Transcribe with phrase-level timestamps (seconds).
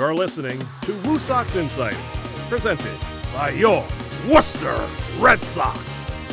[0.00, 1.94] You're listening to Woo Sox Insider,
[2.48, 2.96] presented
[3.34, 3.86] by your
[4.30, 4.74] Worcester
[5.18, 6.24] Red Sox.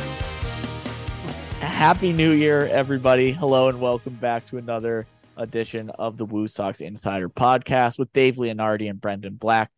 [1.60, 3.30] Happy New Year, everybody.
[3.30, 8.36] Hello, and welcome back to another edition of the Woo Sox Insider podcast with Dave
[8.36, 9.70] Leonardi and Brendan Black.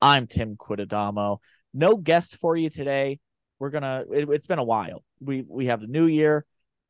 [0.00, 1.38] I'm Tim Quidadamo.
[1.74, 3.18] No guest for you today.
[3.58, 4.04] We're gonna.
[4.12, 5.02] It's been a while.
[5.18, 6.46] We we have the new year.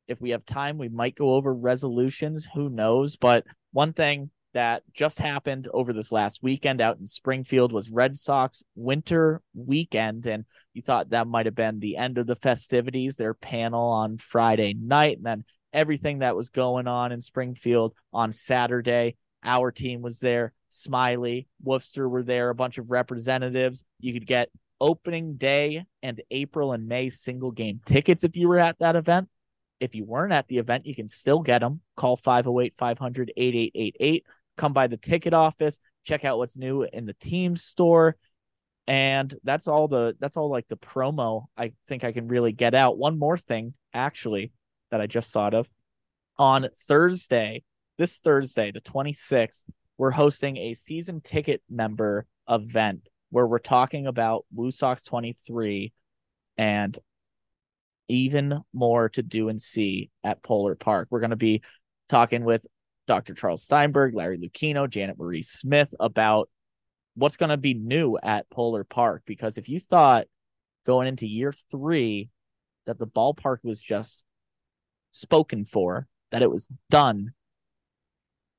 [0.07, 2.47] If we have time, we might go over resolutions.
[2.53, 3.17] Who knows?
[3.17, 8.17] But one thing that just happened over this last weekend out in Springfield was Red
[8.17, 10.27] Sox winter weekend.
[10.27, 14.19] And you thought that might have been the end of the festivities, their panel on
[14.19, 19.17] Friday night, and then everything that was going on in Springfield on Saturday.
[19.45, 20.53] Our team was there.
[20.69, 23.85] Smiley, Woofster were there, a bunch of representatives.
[24.01, 28.59] You could get opening day and April and May single game tickets if you were
[28.59, 29.29] at that event.
[29.81, 31.81] If you weren't at the event, you can still get them.
[31.97, 34.27] Call 508 500 8888.
[34.59, 38.17] Come by the ticket office, check out what's new in the team store.
[38.87, 42.75] And that's all the that's all like the promo I think I can really get
[42.75, 42.99] out.
[42.99, 44.53] One more thing, actually,
[44.91, 45.69] that I just thought of.
[46.39, 47.65] On Thursday,
[47.99, 49.65] this Thursday, the 26th,
[49.99, 55.93] we're hosting a season ticket member event where we're talking about Woo Sox 23
[56.57, 56.99] and
[58.09, 61.09] even more to do and see at Polar Park.
[61.11, 61.63] We're going to be
[62.09, 62.67] talking with
[63.09, 63.35] Dr.
[63.35, 66.49] Charles Steinberg, Larry Lucchino, Janet Marie Smith about
[67.17, 69.23] what's going to be new at Polar Park.
[69.27, 70.27] Because if you thought
[70.87, 72.29] going into year three
[72.87, 74.23] that the ballpark was just
[75.11, 77.33] spoken for, that it was done,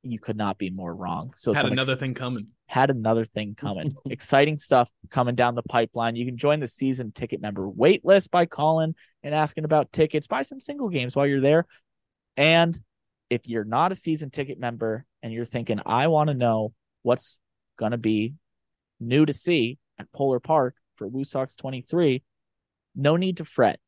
[0.01, 1.31] you could not be more wrong.
[1.35, 2.49] So had another ex- thing coming.
[2.65, 3.95] had another thing coming.
[4.09, 6.15] Exciting stuff coming down the pipeline.
[6.15, 10.25] You can join the season ticket member wait list by calling and asking about tickets.
[10.27, 11.65] Buy some single games while you're there.
[12.37, 12.79] And
[13.29, 17.39] if you're not a season ticket member and you're thinking, I want to know what's
[17.77, 18.33] going to be
[18.99, 22.23] new to see at Polar Park for Woo Sox 23,
[22.95, 23.79] no need to fret.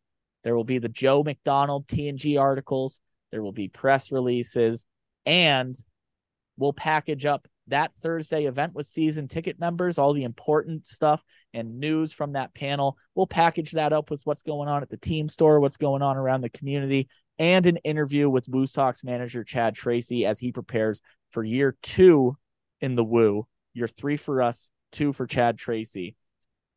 [0.44, 3.00] There will be the Joe McDonald T&G articles,
[3.32, 4.86] there will be press releases,
[5.26, 5.76] and
[6.58, 11.80] we'll package up that Thursday event with season ticket members, all the important stuff and
[11.80, 12.98] news from that panel.
[13.16, 16.18] We'll package that up with what's going on at the team store, what's going on
[16.18, 17.08] around the community,
[17.42, 22.38] and an interview with Woo Sox manager Chad Tracy as he prepares for year two
[22.82, 23.48] in the Woo.
[23.74, 26.16] Year three for us, two for Chad Tracy.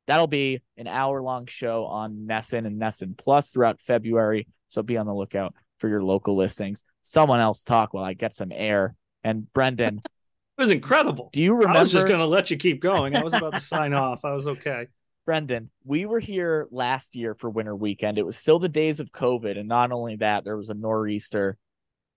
[0.06, 4.46] That'll be an hour long show on NESN and NESN Plus throughout February.
[4.68, 6.82] So be on the lookout for your local listings.
[7.02, 8.96] Someone else talk while I get some air.
[9.22, 10.00] And Brendan,
[10.56, 11.28] It was incredible.
[11.30, 11.76] do you remember?
[11.76, 13.14] I was just going to let you keep going.
[13.14, 14.24] I was about to sign off.
[14.24, 14.86] I was okay.
[15.26, 18.18] Brendan, we were here last year for winter weekend.
[18.18, 19.58] It was still the days of COVID.
[19.58, 21.56] And not only that, there was a nor'easter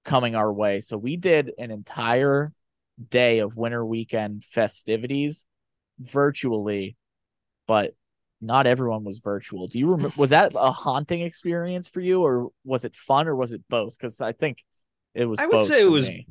[0.04, 0.82] coming our way.
[0.82, 2.52] So we did an entire
[3.10, 5.46] day of winter weekend festivities
[6.00, 6.98] virtually,
[7.68, 7.96] but
[8.42, 9.68] not everyone was virtual.
[9.68, 10.14] Do you remember?
[10.18, 13.98] Was that a haunting experience for you, or was it fun, or was it both?
[13.98, 14.64] Because I think
[15.14, 15.40] it was.
[15.40, 16.28] I would say it was me.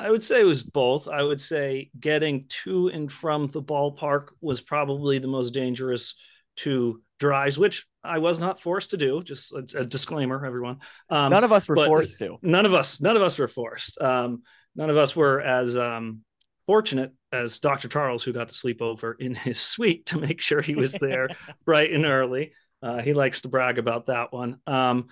[0.00, 1.08] I would say it was both.
[1.08, 6.14] I would say getting to and from the ballpark was probably the most dangerous
[6.56, 9.22] two drives, which I was not forced to do.
[9.22, 10.78] Just a, a disclaimer, everyone.
[11.10, 12.38] Um, None of us were forced to.
[12.42, 14.42] none of us none of us were forced um
[14.74, 16.20] none of us were as um
[16.66, 20.60] fortunate as dr charles who got to sleep over in his suite to make sure
[20.62, 21.28] he was there
[21.64, 25.08] bright and early uh, he likes to brag about that one um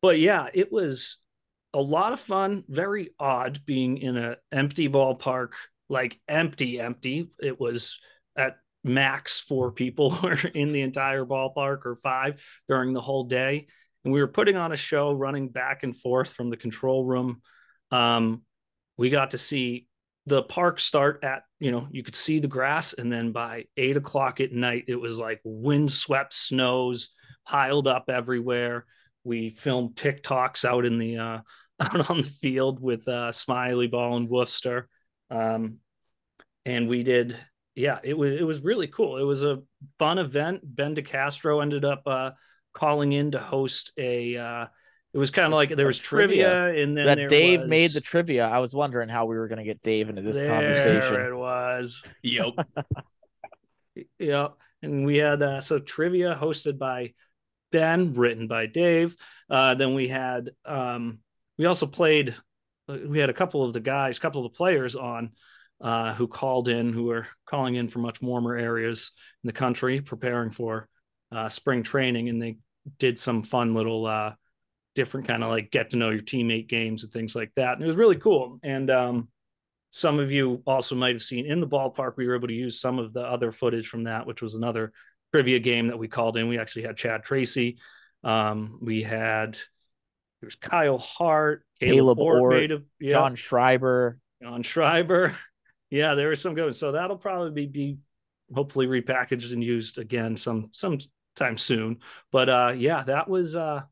[0.00, 1.18] but yeah it was
[1.72, 5.50] a lot of fun very odd being in an empty ballpark
[5.90, 7.30] like empty empty.
[7.42, 7.98] It was
[8.36, 13.66] at max four people were in the entire ballpark or five during the whole day.
[14.04, 17.42] And we were putting on a show running back and forth from the control room.
[17.90, 18.42] Um,
[18.96, 19.88] we got to see
[20.26, 22.92] the park start at you know you could see the grass.
[22.92, 27.10] And then by eight o'clock at night it was like windswept snows
[27.46, 28.86] piled up everywhere
[29.24, 31.38] we filmed tiktoks out in the uh
[31.80, 34.84] out on the field with uh smiley ball and Woofster
[35.30, 35.76] um
[36.66, 37.36] and we did
[37.74, 39.62] yeah it was it was really cool it was a
[39.98, 42.30] fun event ben DeCastro ended up uh
[42.74, 44.66] calling in to host a uh
[45.12, 47.90] it was kind of like there was trivia, and then that there Dave was- made
[47.90, 48.46] the trivia.
[48.46, 51.20] I was wondering how we were going to get Dave into this there conversation.
[51.20, 52.52] it was Yep.
[54.20, 54.52] yep.
[54.82, 57.12] and we had uh, so trivia hosted by
[57.72, 59.16] ben written by dave.
[59.48, 61.18] Uh then we had um
[61.58, 62.34] we also played
[62.88, 65.30] uh, we had a couple of the guys a couple of the players on
[65.80, 69.12] uh who called in who were calling in from much warmer areas
[69.42, 70.88] in the country preparing for
[71.32, 72.28] uh spring training.
[72.28, 72.58] And they
[72.98, 74.32] did some fun little uh
[74.94, 77.74] different kind of like get to know your teammate games and things like that.
[77.74, 78.58] And it was really cool.
[78.62, 79.28] And um
[79.92, 82.80] some of you also might have seen in the ballpark, we were able to use
[82.80, 84.92] some of the other footage from that, which was another
[85.32, 86.48] trivia game that we called in.
[86.48, 87.78] We actually had Chad Tracy.
[88.24, 89.58] Um, we had
[90.40, 94.18] there's Kyle Hart, Kaleb Kaleb, Ort, yeah, John Schreiber.
[94.42, 95.36] John Schreiber.
[95.92, 96.72] Yeah, there was some good.
[96.76, 97.98] So that'll probably be, be
[98.54, 101.98] hopefully repackaged and used again some sometime soon.
[102.30, 103.82] But uh yeah, that was uh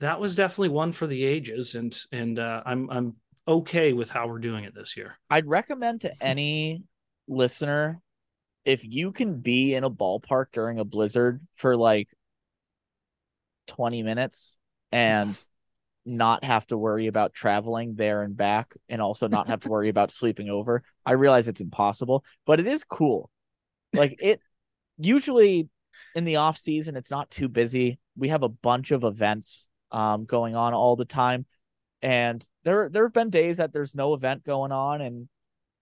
[0.00, 3.16] that was definitely one for the ages and and uh I'm I'm
[3.46, 5.16] okay with how we're doing it this year.
[5.30, 6.84] I'd recommend to any
[7.26, 8.02] listener
[8.68, 12.10] if you can be in a ballpark during a blizzard for like
[13.68, 14.58] 20 minutes
[14.92, 15.42] and
[16.04, 19.88] not have to worry about traveling there and back and also not have to worry
[19.88, 20.82] about sleeping over.
[21.06, 23.30] I realize it's impossible, but it is cool.
[23.94, 24.40] Like it
[24.98, 25.70] usually
[26.14, 27.98] in the off season it's not too busy.
[28.16, 31.46] We have a bunch of events um going on all the time
[32.02, 35.28] and there there have been days that there's no event going on and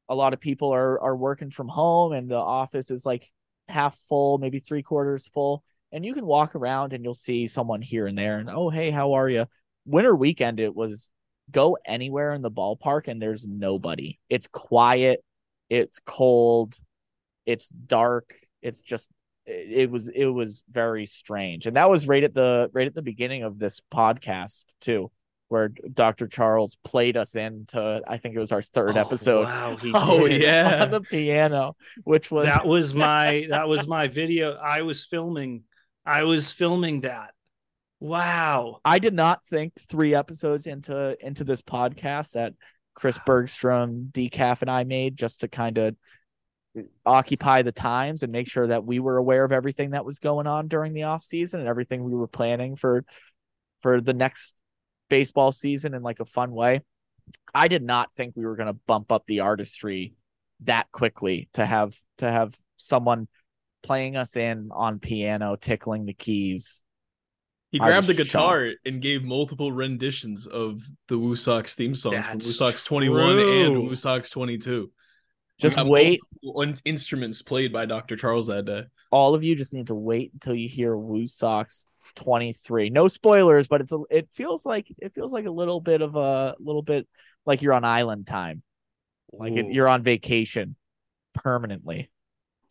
[0.09, 3.31] a lot of people are are working from home and the office is like
[3.69, 5.65] half full, maybe three quarters full.
[5.93, 8.91] And you can walk around and you'll see someone here and there and oh hey,
[8.91, 9.47] how are you?
[9.85, 11.11] Winter weekend it was
[11.51, 14.19] go anywhere in the ballpark and there's nobody.
[14.29, 15.25] It's quiet,
[15.71, 16.77] it's cold,
[17.45, 19.09] it's dark, it's just
[19.47, 21.67] it was it was very strange.
[21.67, 25.11] And that was right at the right at the beginning of this podcast too,
[25.49, 26.27] where Dr.
[26.27, 30.83] Charles played us into I think it was our third Oh, episode Wow, Oh, yeah.
[30.85, 34.55] on the piano, which was that was my that was my video.
[34.55, 35.63] I was filming.
[36.05, 37.31] I was filming that.
[38.01, 38.81] Wow.
[38.85, 42.55] I did not think three episodes into into this podcast that
[42.95, 45.97] Chris Bergstrom, Decaf, and I made just to kind of
[47.07, 50.47] occupy the times and make sure that we were aware of everything that was going
[50.47, 53.05] on during the off season and everything we were planning for
[53.81, 54.55] for the next
[55.09, 56.81] baseball season in like a fun way.
[57.55, 60.15] I did not think we were going to bump up the artistry
[60.65, 63.29] that quickly to have to have someone
[63.83, 66.83] playing us in on piano tickling the keys
[67.73, 68.79] He grabbed the guitar shocked.
[68.87, 73.65] and gave multiple renditions of the Woo Sox theme song from Woo Sox 21 true.
[73.67, 74.91] and Woo Sox 22.
[75.61, 78.17] just wait multiple instruments played by Dr.
[78.17, 78.85] Charles that day.
[79.17, 81.87] All of you just need to wait until you hear Woo Sox
[82.17, 82.91] 23.
[82.91, 86.17] No spoilers, but it's a, it feels like it feels like a little bit of
[86.17, 87.09] a little bit
[87.47, 88.63] like you're on island time.
[89.33, 90.77] Like it, you're on vacation
[91.35, 92.11] permanently.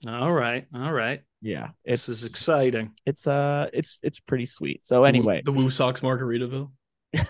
[0.07, 0.67] All right.
[0.73, 1.21] All right.
[1.41, 1.69] Yeah.
[1.83, 2.91] It's This is exciting.
[3.05, 4.85] it's uh it's it's pretty sweet.
[4.85, 6.69] So anyway, the Woo Sox Margaritaville.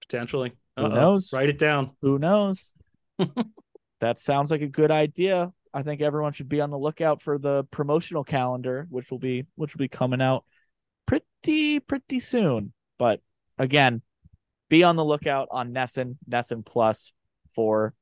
[0.00, 0.52] Potentially.
[0.76, 0.94] Who Uh-oh.
[0.94, 1.32] knows?
[1.34, 1.90] Write it down.
[2.02, 2.72] who knows?
[4.00, 5.52] that sounds like a good idea.
[5.74, 9.44] I think everyone should be on the lookout for the promotional calendar, which will be
[9.56, 10.44] which will be coming out
[11.04, 12.72] pretty pretty soon.
[12.96, 13.20] But
[13.58, 14.00] again,
[14.68, 17.12] be on the lookout on NESN, NESN Plus
[17.54, 17.92] for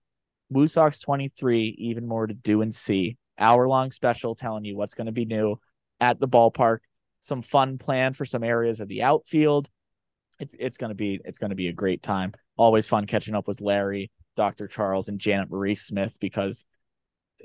[0.51, 3.17] Woo Sox 23, even more to do and see.
[3.39, 5.59] Hour long special telling you what's going to be new
[5.99, 6.79] at the ballpark.
[7.21, 9.71] Some fun planned for some areas of the outfield.
[10.39, 12.35] It's it's gonna be it's gonna be a great time.
[12.59, 14.67] Always fun catching up with Larry, Dr.
[14.67, 16.65] Charles, and Janet Marie Smith because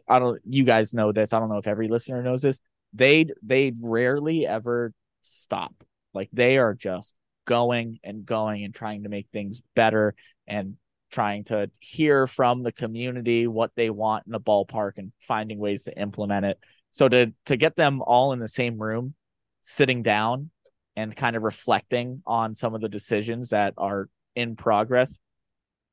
[0.07, 1.33] I don't you guys know this.
[1.33, 2.61] I don't know if every listener knows this.
[2.93, 5.73] They they rarely ever stop.
[6.13, 7.15] Like they are just
[7.45, 10.15] going and going and trying to make things better
[10.47, 10.75] and
[11.11, 15.83] trying to hear from the community what they want in a ballpark and finding ways
[15.83, 16.59] to implement it.
[16.91, 19.15] So to to get them all in the same room,
[19.61, 20.49] sitting down
[20.95, 25.19] and kind of reflecting on some of the decisions that are in progress,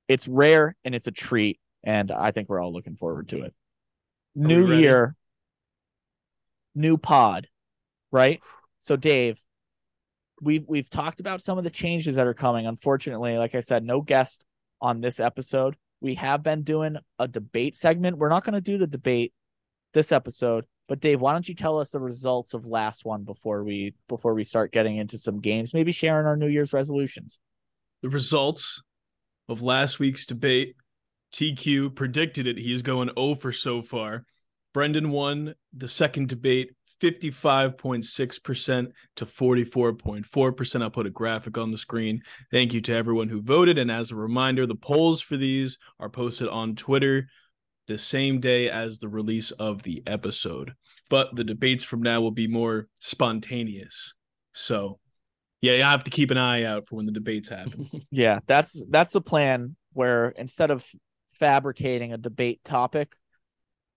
[0.08, 1.60] it's rare and it's a treat.
[1.82, 3.54] And I think we're all looking forward to it.
[4.34, 5.14] New year,
[6.74, 7.46] new pod,
[8.10, 8.40] right?
[8.80, 9.40] So Dave,
[10.40, 12.66] we've we've talked about some of the changes that are coming.
[12.66, 14.44] Unfortunately, like I said, no guest
[14.80, 15.76] on this episode.
[16.00, 18.18] We have been doing a debate segment.
[18.18, 19.32] We're not going to do the debate
[19.94, 23.64] this episode, but Dave, why don't you tell us the results of last one before
[23.64, 25.72] we before we start getting into some games?
[25.72, 27.38] Maybe sharing our New Year's resolutions.
[28.02, 28.82] The results
[29.48, 30.76] of last week's debate.
[31.34, 32.58] TQ predicted it.
[32.58, 34.24] He is going 0 for so far.
[34.72, 40.82] Brendan won the second debate 55.6% to 44.4%.
[40.82, 42.22] I'll put a graphic on the screen.
[42.50, 43.78] Thank you to everyone who voted.
[43.78, 47.28] And as a reminder, the polls for these are posted on Twitter
[47.88, 50.72] the same day as the release of the episode.
[51.10, 54.14] But the debates from now will be more spontaneous.
[54.52, 54.98] So,
[55.60, 57.90] yeah, you have to keep an eye out for when the debates happen.
[58.10, 60.86] Yeah, that's that's a plan where instead of
[61.38, 63.14] fabricating a debate topic,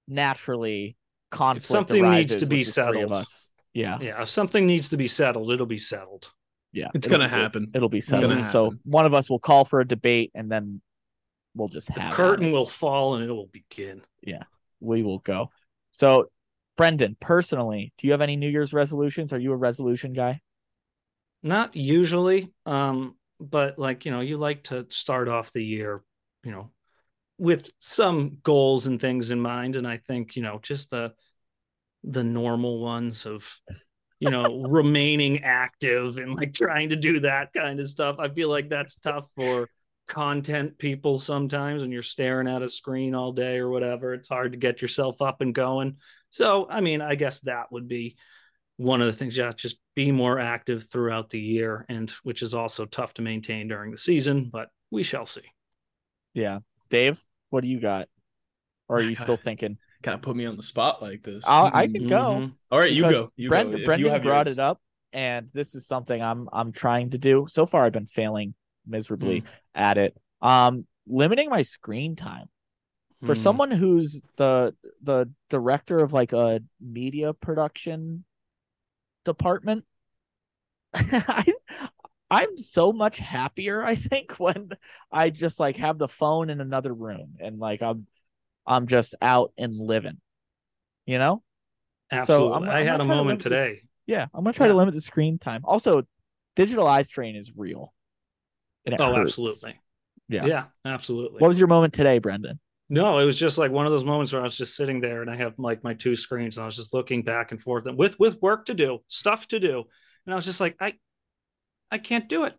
[0.08, 0.98] naturally
[1.32, 3.12] conflict something needs to be with the three of settled.
[3.14, 3.52] us.
[3.74, 4.22] Yeah, Yeah.
[4.22, 6.32] If something needs to be settled, it'll be settled.
[6.72, 7.72] yeah, It's gonna happen.
[7.74, 8.44] It'll be gonna settled.
[8.46, 8.80] So happen.
[8.86, 10.82] one of us will call for a debate, and then
[11.56, 12.52] we'll just The have curtain it.
[12.54, 14.02] will fall and it will begin.
[14.22, 14.44] Yeah.
[14.80, 15.52] We will go.
[15.92, 16.30] So,
[16.76, 19.34] Brendan, personally, do you have any New Year's resolutions?
[19.34, 20.42] Are you a resolution guy?
[21.44, 26.04] Not usually, um, but like you know, you like to start off the year,
[26.44, 26.72] you know,
[27.38, 31.14] with some goals and things in mind, and I think you know just the
[32.04, 33.60] the normal ones of
[34.20, 38.18] you know remaining active and like trying to do that kind of stuff.
[38.20, 39.70] I feel like that's tough for
[40.08, 44.14] content people sometimes when you're staring at a screen all day or whatever.
[44.14, 45.98] It's hard to get yourself up and going.
[46.30, 48.16] So, I mean, I guess that would be
[48.78, 52.54] one of the things yeah just be more active throughout the year and which is
[52.54, 55.42] also tough to maintain during the season but we shall see
[56.34, 56.60] Yeah.
[56.90, 58.10] Dave, what do you got?
[58.90, 59.78] Or are you still thinking?
[60.04, 61.44] Kind of put me on the spot like this.
[61.48, 62.10] I'll, I can Mm.
[62.10, 62.52] go.
[62.72, 63.32] All right, you go.
[63.36, 63.76] You Brendan, go.
[63.78, 64.58] If you Brendan have brought yours.
[64.58, 64.80] it up,
[65.12, 67.46] and this is something I'm I'm trying to do.
[67.50, 68.54] So far, I've been failing
[68.86, 69.46] miserably Mm.
[69.76, 70.18] at it.
[70.42, 72.50] Um, limiting my screen time
[73.24, 73.42] for Hmm.
[73.42, 78.24] someone who's the the director of like a media production
[79.26, 79.86] department.
[80.94, 81.44] I
[82.30, 83.84] I'm so much happier.
[83.84, 84.70] I think when
[85.12, 88.08] I just like have the phone in another room and like I'm
[88.66, 90.20] I'm just out and living.
[91.06, 91.44] You know?
[92.12, 94.74] absolutely I'm- i I'm had a to moment this- today Yeah, I'm gonna try to
[94.74, 95.62] limit the screen time.
[95.66, 96.04] Also,
[96.56, 97.94] digital eye strain is real.
[98.98, 99.20] Oh hurts.
[99.38, 99.80] absolutely
[100.30, 100.46] Yeah.
[100.46, 102.60] yeah absolutely What was your moment today, Brendan?
[102.90, 105.22] no it was just like one of those moments where i was just sitting there
[105.22, 107.86] and i have like my two screens and i was just looking back and forth
[107.86, 109.84] and with with work to do stuff to do
[110.26, 110.94] and i was just like i
[111.92, 112.54] i can't do it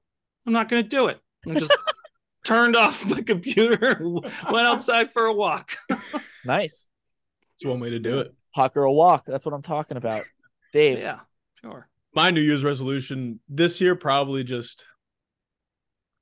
[0.46, 1.76] i'm not going to do it and I just
[2.44, 5.76] turned off my computer went outside for a walk
[6.44, 6.88] Nice.
[7.56, 8.34] It's one way to do it.
[8.54, 9.26] Hawk or a walk.
[9.26, 10.22] That's what I'm talking about.
[10.72, 11.00] Dave.
[11.00, 11.20] yeah
[11.60, 14.84] sure my New Year's resolution this year probably just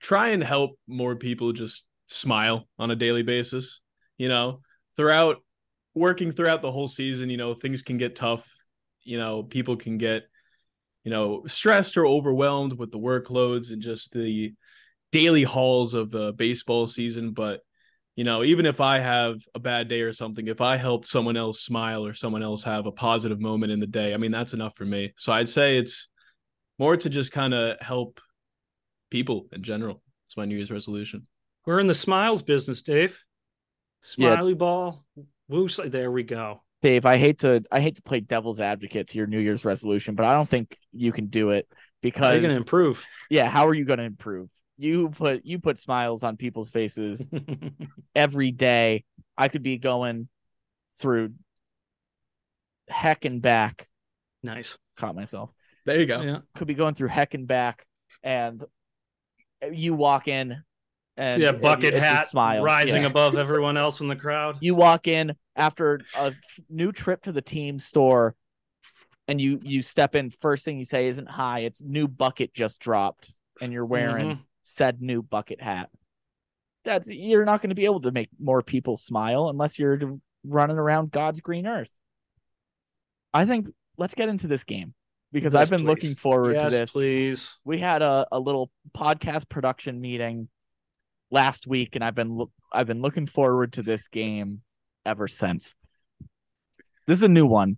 [0.00, 3.80] try and help more people just smile on a daily basis.
[4.18, 4.60] You know,
[4.96, 5.38] throughout
[5.94, 8.46] working throughout the whole season, you know, things can get tough.
[9.04, 10.24] You know, people can get,
[11.06, 14.52] you know, stressed or overwhelmed with the workloads and just the
[15.12, 17.30] daily hauls of the baseball season.
[17.30, 17.60] But,
[18.16, 21.36] you know, even if I have a bad day or something, if I helped someone
[21.36, 24.52] else smile or someone else have a positive moment in the day, I mean, that's
[24.52, 25.14] enough for me.
[25.16, 26.08] So I'd say it's
[26.76, 28.20] more to just kind of help
[29.08, 30.02] people in general.
[30.26, 31.22] It's my New Year's resolution.
[31.66, 33.22] We're in the smiles business, Dave.
[34.16, 34.34] Yeah.
[34.34, 35.04] Smiley ball.
[35.46, 36.64] Woo, there we go.
[36.82, 40.14] Dave, I hate to I hate to play devil's advocate to your New Year's resolution,
[40.14, 41.68] but I don't think you can do it
[42.02, 43.04] because you're going to improve?
[43.30, 44.48] yeah, how are you going to improve?
[44.76, 47.26] You put you put smiles on people's faces
[48.14, 49.04] every day.
[49.36, 50.28] I could be going
[50.98, 51.32] through
[52.88, 53.88] heck and back.
[54.42, 54.78] nice.
[54.96, 55.52] Caught myself.
[55.84, 56.20] There you go.
[56.20, 56.38] Yeah.
[56.54, 57.86] Could be going through heck and back,
[58.22, 58.64] and
[59.72, 60.56] you walk in
[61.16, 63.08] and See that bucket it's a hat smile rising Yeah.
[63.08, 64.58] above everyone else in the crowd.
[64.60, 66.32] you walk in after a
[66.68, 68.34] new trip to the team store
[69.28, 72.80] and you you step in first thing you say isn't hi it's new bucket just
[72.80, 74.38] dropped and you're wearing Mhm.
[74.62, 75.88] said new bucket hat
[76.84, 79.98] that's you're not going to be able to make more people smile unless you're
[80.44, 81.90] running around god's green earth
[83.34, 84.94] i think let's get into this game
[85.32, 85.86] because Yes, i've been please.
[86.04, 87.58] looking forward yes, to this please.
[87.64, 90.48] we had a, a little podcast production meeting
[91.30, 94.62] last week and I've been loo- I've been looking forward to this game
[95.04, 95.74] ever since.
[97.06, 97.76] This is a new one.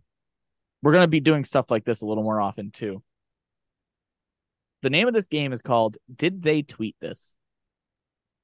[0.82, 3.02] We're going to be doing stuff like this a little more often too.
[4.82, 7.36] The name of this game is called Did They Tweet This?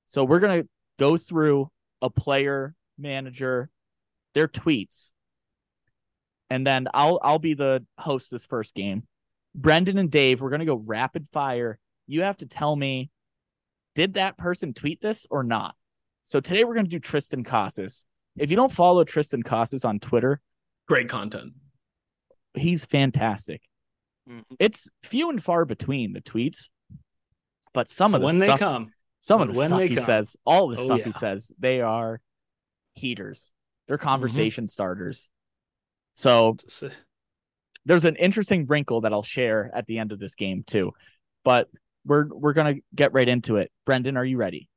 [0.07, 0.69] So we're going to
[0.99, 1.71] go through
[2.03, 3.71] a player, manager,
[4.35, 5.13] their tweets.
[6.51, 9.05] And then I'll I'll be the host this first game.
[9.55, 11.79] Brendan and Dave, we're gonna go rapid fire.
[12.07, 13.11] You have to tell me,
[13.95, 15.75] did that person tweet this or not?
[16.23, 18.07] So today we're gonna do Triston Casas.
[18.37, 20.41] If you don't follow Triston Casas on Twitter,
[20.89, 21.53] Great content.
[22.55, 23.63] he's fantastic.
[24.29, 24.43] Mhm.
[24.59, 26.71] It's few and far between the tweets,
[27.73, 28.93] but some of the When they come.
[29.21, 30.05] some of but the when stuff he come.
[30.05, 32.21] says, all the Oh, stuff he says, they are
[32.95, 33.53] heaters.
[33.87, 34.05] They're Mm-hmm.
[34.05, 35.31] conversation starters.
[36.15, 36.57] So
[37.85, 40.93] there's an interesting wrinkle that I'll share at the end of this game too.
[41.45, 41.69] But
[42.05, 43.71] we're we're gonna get right into it.
[43.87, 44.69] Brendan, are you ready?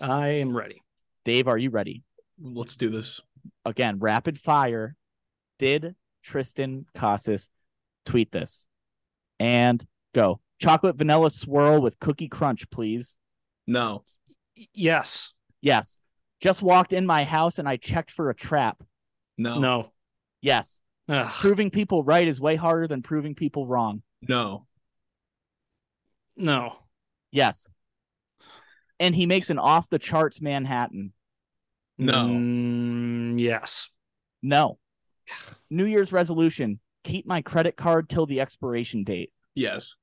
[0.00, 0.82] I am ready.
[1.24, 2.02] Dave, are you ready?
[2.40, 3.20] Let's do this.
[3.64, 4.96] Again, rapid fire.
[5.58, 5.94] Did
[6.24, 7.48] Triston Casas
[8.06, 8.66] tweet this?
[9.38, 9.84] And
[10.14, 10.40] go.
[10.58, 13.16] Chocolate vanilla swirl with cookie crunch, please.
[13.66, 14.04] No.
[14.74, 15.32] Yes.
[15.62, 15.98] Yes.
[16.40, 18.82] Just walked in my house and I checked for a trap.
[19.38, 19.58] No.
[19.58, 19.92] No.
[20.42, 20.80] Yes.
[21.08, 21.30] Ugh.
[21.40, 24.02] Proving people right is way harder than proving people wrong.
[24.22, 24.66] No.
[26.40, 26.76] No.
[27.30, 27.68] Yes.
[28.98, 31.12] And he makes an off the charts Manhattan.
[31.98, 32.26] No.
[32.26, 33.90] Mm, yes.
[34.42, 34.78] No.
[35.68, 39.32] New Year's resolution: keep my credit card till the expiration date.
[39.54, 39.94] Yes.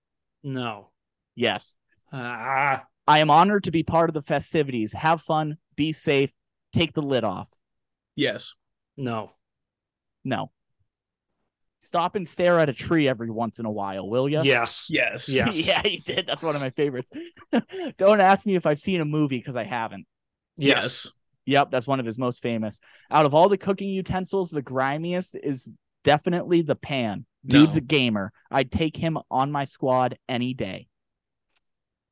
[0.44, 0.91] No.
[1.36, 1.77] Yes.
[2.12, 2.86] Ah.
[3.08, 4.94] I am honored to be part of the festivities.
[4.94, 6.32] Have fun, be safe,
[6.74, 7.50] take the lid off.
[8.15, 8.53] Yes.
[8.96, 9.32] No.
[10.24, 10.51] No.
[11.79, 14.41] Stop and stare at a tree every once in a while, will you?
[14.43, 14.88] Yes.
[14.89, 15.29] Yes.
[15.29, 15.67] Yes.
[15.67, 16.25] yeah, he did.
[16.27, 17.12] That's one of my favorites.
[17.98, 20.07] Don't ask me if I've seen a movie because I haven't.
[20.57, 21.07] Yes.
[21.46, 22.79] Yep, that's one of his most famous.
[23.12, 25.72] Out of all the cooking utensils, the grimiest is
[26.03, 27.25] definitely the pan.
[27.46, 27.79] Dude's No.
[27.79, 28.34] a gamer.
[28.51, 30.88] I'd take him on my squad any day.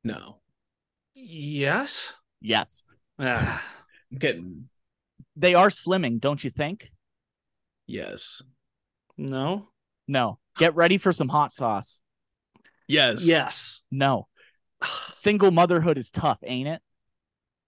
[0.04, 0.38] No.
[1.14, 2.14] Yes.
[2.40, 2.84] Yes.
[3.18, 3.62] Ah.
[4.12, 4.68] I'm getting
[5.34, 6.90] They are slimming, don't you think?
[7.88, 8.42] yes.
[9.18, 9.68] No.
[10.08, 10.38] No.
[10.58, 12.00] Get ready for some hot sauce.
[12.88, 13.26] Yes.
[13.26, 13.82] Yes.
[13.90, 14.28] No.
[14.84, 16.80] Single motherhood is tough, ain't it?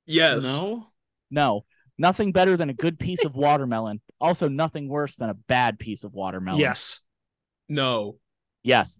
[0.07, 0.43] Yes.
[0.43, 0.87] No.
[1.31, 1.65] No.
[1.99, 4.01] Nothing better than a good piece of watermelon.
[4.21, 6.61] Also, nothing worse than a bad piece of watermelon.
[6.61, 7.01] Yes.
[7.69, 8.17] No.
[8.63, 8.99] Yes.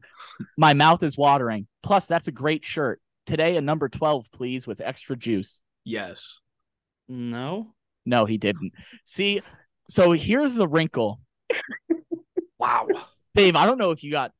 [0.57, 1.69] My mouth is watering.
[1.83, 3.01] Plus, that's a great shirt.
[3.27, 5.61] Today, a number 12, please, with extra juice.
[5.85, 6.41] Yes.
[7.09, 7.75] No.
[8.05, 8.73] No, he didn't.
[9.05, 9.43] See,
[9.89, 11.21] so here's the wrinkle.
[12.59, 12.89] Wow.
[13.35, 14.33] Dave, I don't know if you got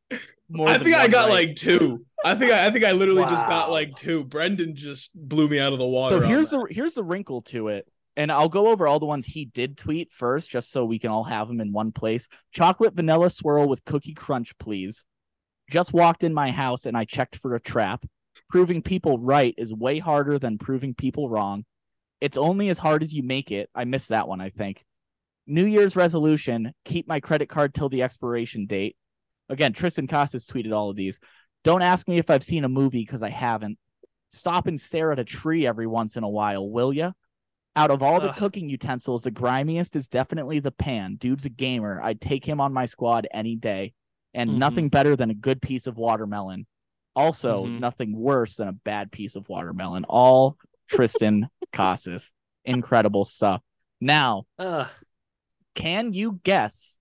[0.49, 0.69] more.
[0.69, 1.49] I than think I got right.
[1.49, 2.05] like two.
[2.25, 4.25] I think I, I think I literally just got like two.
[4.25, 6.21] Brendan just blew me out of the water.
[6.21, 7.87] So here's the here's the wrinkle to it.
[8.17, 11.11] And I'll go over all the ones he did tweet first, just so we can
[11.11, 12.27] all have them in one place.
[12.51, 15.05] Chocolate vanilla swirl with cookie crunch, please.
[15.71, 18.05] Just walked in my house and I checked for a trap.
[18.51, 21.65] Proving people right is way harder than proving people wrong.
[22.21, 23.71] It's only as hard as you make it.
[23.75, 24.85] I missed that one, I think.
[25.49, 28.97] New Year's resolution keep my credit card till the expiration date.
[29.49, 31.19] Again, Triston Casas tweeted all of these.
[31.65, 33.79] Don't ask me if I've seen a movie because I haven't.
[34.31, 37.13] Stop and stare at a tree every once in a while, will ya?
[37.75, 38.37] Out of all the Ugh.
[38.37, 41.17] cooking utensils, the grimiest is definitely the pan.
[41.17, 42.01] Dude's a gamer.
[42.03, 43.95] I'd take him on my squad any day.
[44.35, 44.55] And Mhm.
[44.59, 46.67] nothing better than a good piece of watermelon.
[47.17, 47.81] Also, Mhm.
[47.81, 50.05] nothing worse than a bad piece of watermelon.
[50.05, 50.59] All
[50.89, 52.33] Tristan Casas.
[52.67, 53.63] Incredible stuff.
[54.01, 54.87] Now, Uh,
[55.79, 56.99] can you guess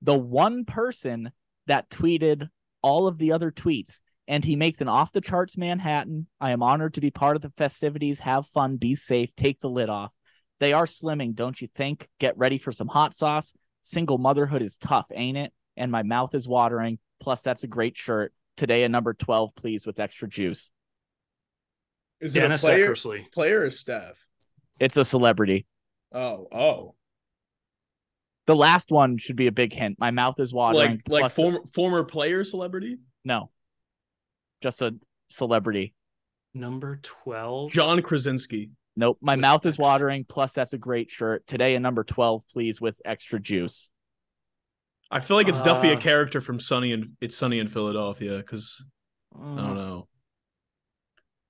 [0.00, 1.32] the one person
[1.66, 2.48] that tweeted
[2.82, 4.00] all of the other tweets?
[4.28, 6.28] And he makes an off the charts Manhattan.
[6.40, 8.20] I am honored to be part of the festivities.
[8.20, 10.12] Have fun, be safe, take the lid off.
[10.60, 12.08] They are slimming, don't you think?
[12.20, 13.52] Get ready for some hot sauce.
[13.82, 15.52] Single motherhood is tough, ain't it?
[15.76, 17.00] And my mouth is watering.
[17.18, 18.32] Plus, that's a great shirt.
[18.56, 20.70] Today, a number 12, please, with extra juice.
[22.20, 23.32] Is Dennis it a player, Eckersley.
[23.32, 24.16] player or staff?
[24.78, 25.66] It's a celebrity.
[26.12, 26.94] Oh, oh,
[28.46, 29.98] The last one should be a big hint.
[29.98, 30.92] My mouth is watering.
[30.92, 32.98] like like plus- former former player celebrity.
[33.24, 33.50] No,
[34.62, 34.94] just a
[35.28, 35.94] celebrity.
[36.56, 37.72] Number 12.
[37.72, 38.70] John Krasinski.
[38.96, 39.18] Nope.
[39.20, 40.24] My With mouth is watering.
[40.24, 41.44] Plus, that's a great shirt.
[41.48, 43.88] Today, a number 12, please, with extra juice.
[45.10, 48.36] I feel like it's Duffy, a Uh, character from Sunny and it's Sunny in Philadelphia
[48.36, 48.80] because
[49.34, 50.08] I Uh, don't know.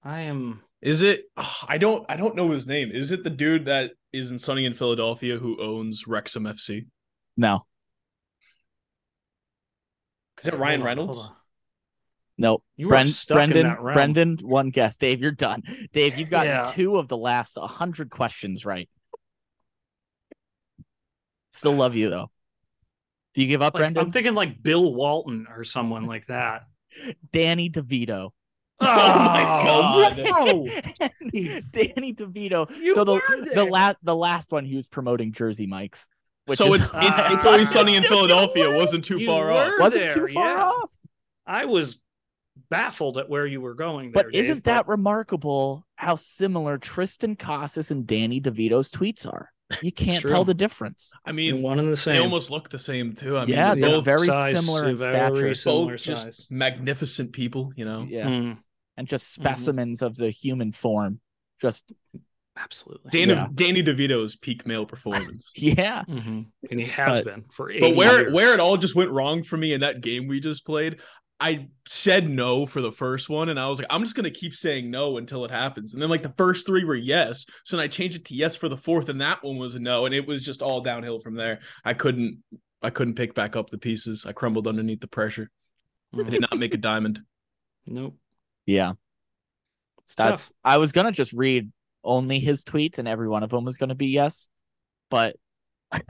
[0.02, 0.62] I am.
[0.84, 1.24] Is it?
[1.68, 2.04] I don't.
[2.08, 2.92] I don't know his name.
[2.92, 6.86] Is it the dude that is in Sunny in Philadelphia who owns Wrexham FC?
[7.36, 7.66] No,
[10.40, 11.18] Is it Ryan Reynolds?
[11.18, 11.36] hold on.
[12.38, 12.64] nope.
[12.76, 13.94] You Bren- were stuck Brendan, in that realm.
[13.94, 14.96] Brendan, one guess.
[14.98, 15.62] Dave, you're done.
[15.92, 16.70] Dave, you've gotten Yeah.
[16.72, 18.88] two of the last 100 questions right.
[21.52, 22.30] Still love you, though.
[23.34, 24.04] Do you give up, Like, Brendan?
[24.04, 26.62] I'm thinking like Bill Walton or someone like that.
[27.32, 28.30] Danny DeVito.
[28.80, 30.26] Oh, my oh, God.
[30.26, 30.66] bro.
[31.70, 32.68] Danny DeVito.
[32.76, 33.20] You so the
[33.54, 36.08] the last the last one he was promoting Jersey Mike's.
[36.46, 38.68] Which so is, it's it's, it's always Sunny in Philadelphia.
[38.68, 39.72] were- wasn't too you far were off.
[39.78, 40.64] wasn't too far yeah.
[40.64, 40.90] off.
[41.46, 41.98] I was
[42.68, 44.24] baffled at where you were going there.
[44.24, 49.50] But isn't Dave, that remarkable how similar Triston Casas and Danny DeVito's tweets are?
[49.82, 51.12] You can't tell the difference.
[51.24, 52.14] I mean, one and the same.
[52.14, 53.36] they almost look the same too.
[53.38, 55.54] I mean, Yeah, they're they're both, very size, similar in stature.
[55.54, 56.24] similar both size.
[56.36, 57.72] just magnificent people.
[57.76, 58.06] You know.
[58.08, 58.26] Yeah.
[58.28, 58.58] Mm,
[58.96, 59.42] And just Mhm.
[59.42, 61.20] specimens of the human form.
[61.60, 61.90] Just
[62.56, 63.10] absolutely.
[63.10, 63.48] Danny, Yeah.
[63.54, 65.50] Danny DeVito's peak male performance.
[65.56, 66.04] yeah.
[66.08, 66.46] Mhm.
[66.70, 68.32] And he has But- been for 80 But where years.
[68.32, 71.00] where it all just went wrong for me in that game we just played,
[71.40, 74.54] I said no for the first one, and I was like, I'm just gonna keep
[74.54, 75.92] saying no until it happens.
[75.92, 78.56] And then like the first three were yes, so then I changed it to yes
[78.56, 81.20] for the fourth, and that one was a no, and it was just all downhill
[81.20, 81.60] from there.
[81.84, 82.42] I couldn't
[82.82, 84.24] I couldn't pick back up the pieces.
[84.26, 85.50] I crumbled underneath the pressure.
[86.14, 87.20] I did not make a diamond.
[87.86, 88.16] Nope.
[88.64, 88.92] Yeah.
[90.04, 90.30] It's tough.
[90.30, 91.70] That's I was gonna just read
[92.02, 94.48] only his tweets and every one of them was gonna be yes,
[95.10, 95.36] but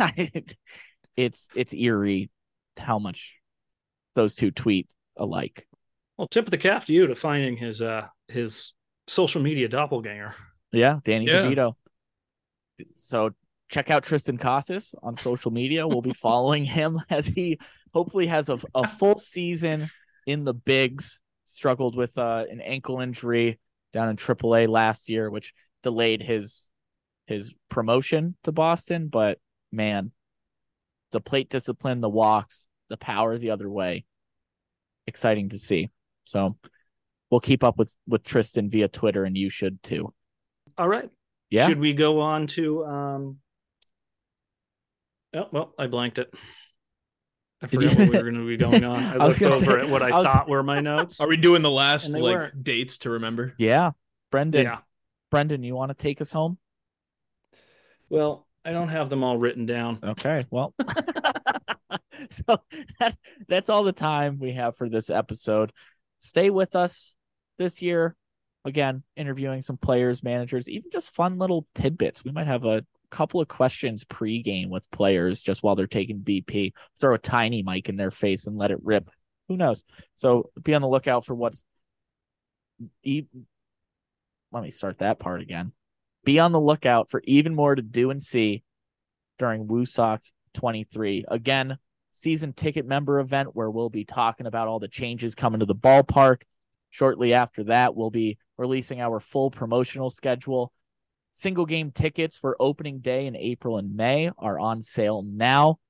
[1.16, 2.30] it's it's eerie
[2.76, 3.34] how much
[4.14, 5.66] those two tweet alike.
[6.16, 8.72] Well, tip of the cap to you to finding his uh his
[9.06, 10.34] social media doppelganger.
[10.72, 11.42] Yeah, Danny Yeah.
[11.42, 11.74] DeVito.
[12.96, 13.30] So
[13.68, 15.86] check out Triston Casas on social media.
[15.86, 17.58] We'll be following him as he
[17.92, 19.88] hopefully has a, a full season
[20.26, 21.20] in the bigs.
[21.46, 23.60] Struggled with uh, an ankle injury
[23.92, 26.72] down in AAA last year, which delayed his
[27.26, 29.08] his promotion to Boston.
[29.08, 29.38] But
[29.70, 30.10] man,
[31.12, 34.04] the plate discipline, the walks, the power the other way,
[35.06, 35.90] exciting to see.
[36.24, 36.56] So
[37.30, 40.12] we'll keep up with with Triston via Twitter, and you should too.
[40.78, 41.10] All right.
[41.50, 41.68] Yeah.
[41.68, 43.38] Should we go on to um
[45.36, 46.32] Oh, well, I blanked it.
[47.62, 49.02] I Did forgot you- what we were going to be going on.
[49.02, 51.20] I, I looked gonna over say- at what I, I was- thought were my notes.
[51.20, 52.62] Are we doing the last like weren't.
[52.62, 53.54] dates to remember?
[53.58, 53.92] Yeah,
[54.30, 54.64] Brendan.
[54.64, 54.78] yeah.
[55.30, 56.58] Brendan, you want to take us home?
[58.08, 59.98] Well, I don't have them all written down.
[60.04, 60.72] Okay, well,
[62.30, 62.60] so
[63.00, 63.16] that,
[63.48, 65.72] that's all the time we have for this episode.
[66.18, 67.16] Stay with us
[67.58, 68.16] this year.
[68.64, 72.24] Again, interviewing some players, managers, even just fun little tidbits.
[72.24, 76.72] We might have a couple of questions pre-game with players just while they're taking BP.
[76.98, 79.10] Throw a tiny mic in their face and let it rip.
[79.48, 79.84] Who knows?
[80.14, 81.62] So be on the lookout for what's.
[83.04, 85.72] Let me start that part again.
[86.24, 88.62] Be on the lookout for even more to do and see
[89.38, 91.26] during Woo Sox 23.
[91.28, 91.76] Again,
[92.14, 95.74] season ticket member event where we'll be talking about all the changes coming to the
[95.74, 96.42] ballpark.
[96.90, 100.72] Shortly after that, we'll be releasing our full promotional schedule.
[101.32, 105.80] Single game tickets for opening day in April and May are on sale now.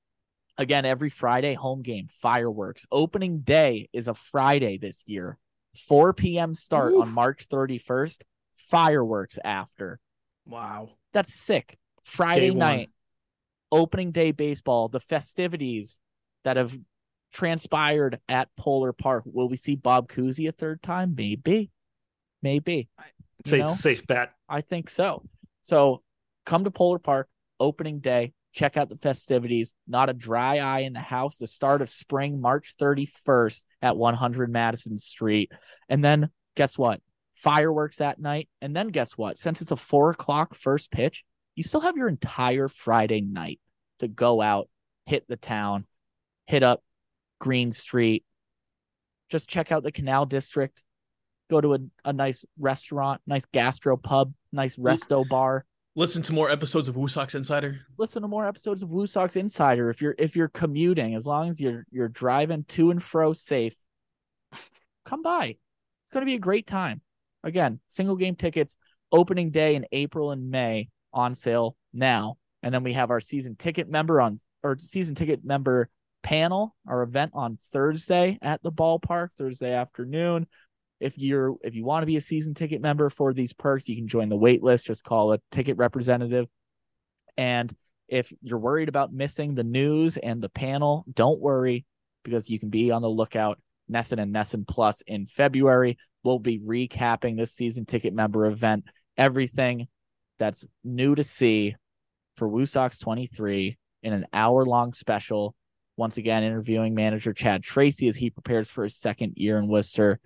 [0.57, 2.87] Again, every Friday, home game, fireworks.
[2.91, 5.37] Opening day is a Friday this year.
[5.77, 6.55] 4 p.m.
[6.55, 7.03] start Oof.
[7.03, 8.23] on March 31st.
[8.57, 10.01] Fireworks after.
[10.47, 10.93] Wow.
[11.13, 11.77] That's sick.
[12.03, 12.89] Friday night,
[13.71, 16.01] opening day baseball, the festivities
[16.45, 16.77] that have
[17.33, 19.25] transpired at Polar Park.
[19.27, 21.15] Will we see Bob Cousy a third time?
[21.17, 21.71] Maybe.
[22.43, 22.89] Maybe.
[22.99, 23.05] I'd
[23.47, 24.33] say You it's a safe bet.
[24.49, 25.25] I think so.
[25.63, 26.03] So
[26.47, 27.29] come to Polar Park,
[27.59, 29.75] opening day, check out the festivities.
[29.87, 31.39] Not a dry eye in the house.
[31.39, 35.51] The start of spring, March 31st at 100 Madison Street.
[35.89, 37.01] And then guess what?
[37.35, 38.49] Fireworks at night.
[38.63, 39.39] And then guess what?
[39.39, 41.25] Since it's a four o'clock first pitch,
[41.57, 43.61] you still have your entire Friday night
[43.99, 44.69] to go out,
[45.07, 45.87] hit the town,
[46.47, 46.83] hit up
[47.41, 48.25] Green Street,
[49.31, 50.83] just check out the Canal District,
[51.51, 55.65] go to a, a nice restaurant, nice gastro pub, nice resto bar.
[55.97, 57.81] Listen to more episodes of Woo Sox Insider.
[57.99, 61.49] Listen to more episodes of Woo Sox Insider if you're if you're commuting, as long
[61.49, 63.77] as you're you're driving to and fro safe.
[65.05, 65.57] Come by.
[66.03, 67.01] It's going to be a great time.
[67.45, 68.77] Again, single game tickets
[69.13, 72.39] opening day in April and May on sale now.
[72.63, 75.89] And then we have our season ticket member on or season ticket member
[76.25, 80.49] panel, our event on Thursday at the ballpark, Thursday afternoon.
[80.99, 83.95] If you're if you want to be a season ticket member for these perks, you
[83.95, 84.87] can join the wait list.
[84.87, 86.47] Just call a ticket representative.
[87.37, 87.73] And
[88.09, 91.85] if you're worried about missing the news and the panel, don't worry
[92.25, 93.61] because you can be on the lookout.
[93.91, 95.99] NESN and NESN Plus in February.
[96.23, 98.85] We'll be recapping this season ticket member event,
[99.19, 99.89] everything
[100.39, 101.77] that's new to see
[102.37, 105.55] for Woo Sox 23 in an hour long special.
[105.97, 110.19] Once again, interviewing manager Chad Tracy as he prepares for his second year in Worcester.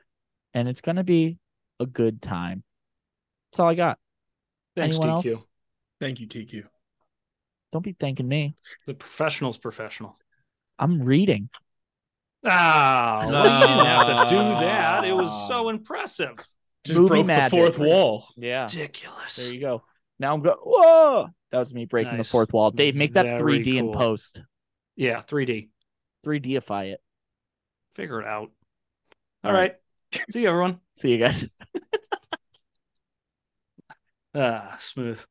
[0.55, 1.39] And it's going to be
[1.79, 2.63] a good time.
[3.53, 3.99] That's all I got.
[4.77, 5.27] Thanks, Anyone TQ.
[5.33, 5.47] else?
[6.01, 6.65] Thank you, TQ.
[7.73, 8.55] Don't be thanking me.
[8.87, 10.17] The professional's professional.
[10.79, 11.51] I'm reading.
[12.45, 15.05] Ah, well, you didn't have to do that.
[15.05, 16.37] It was so impressive.
[16.85, 17.51] Just Movie broke magic.
[17.51, 18.29] the fourth wall.
[18.37, 18.63] Yeah.
[18.65, 19.37] Ridiculous.
[19.37, 19.83] There you go.
[20.21, 20.57] Now I'm going.
[20.63, 21.29] Whoa!
[21.51, 22.29] That was me breaking Nice.
[22.29, 22.71] the fourth wall.
[22.71, 24.43] Dave, make that Very 3D in post.
[24.99, 25.69] Yeah, 3D.
[26.27, 27.01] 3Dify it.
[27.95, 28.51] Figure it out.
[29.45, 29.77] All All right.
[30.31, 30.81] See you, everyone.
[30.97, 31.49] See you guys.
[34.35, 35.25] Ah, smooth.